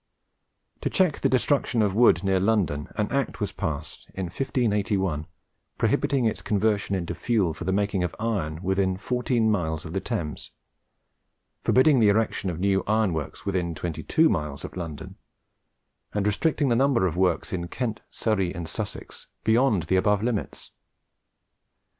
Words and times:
To 0.81 0.89
check 0.89 1.19
the 1.21 1.29
destruction 1.29 1.83
of 1.83 1.93
wood 1.93 2.23
near 2.23 2.39
London, 2.39 2.87
an 2.95 3.11
Act 3.11 3.39
was 3.39 3.51
passed 3.51 4.09
in 4.15 4.25
1581 4.25 5.27
prohibiting 5.77 6.25
its 6.25 6.41
conversion 6.41 6.95
into 6.95 7.13
fuel 7.13 7.53
for 7.53 7.65
the 7.65 7.71
making 7.71 8.03
of 8.03 8.15
iron 8.19 8.63
within 8.63 8.97
fourteen 8.97 9.51
miles 9.51 9.85
of 9.85 9.93
the 9.93 9.99
Thames, 9.99 10.53
forbidding 11.63 11.99
the 11.99 12.09
erection 12.09 12.49
of 12.49 12.59
new 12.59 12.83
ironworks 12.87 13.45
within 13.45 13.75
twenty 13.75 14.01
two 14.01 14.27
miles 14.27 14.65
of 14.65 14.75
London, 14.75 15.17
and 16.15 16.25
restricting 16.25 16.69
the 16.69 16.75
number 16.75 17.05
of 17.05 17.15
works 17.15 17.53
in 17.53 17.67
Kent, 17.67 18.01
Surrey, 18.09 18.55
and 18.55 18.67
Sussex, 18.67 19.27
beyond 19.43 19.83
the 19.83 19.97
above 19.97 20.23
limits. 20.23 20.71